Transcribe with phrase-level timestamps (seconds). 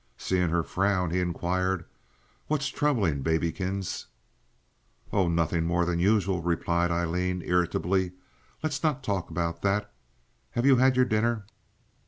[0.17, 1.85] Seeing her frown, he inquired,
[2.47, 4.07] "What's troubling Babykins?"
[5.13, 8.13] "Oh, nothing more than usual," replied Aileen, irritably.
[8.63, 9.93] "Let's not talk about that.
[10.53, 11.45] Have you had your dinner?"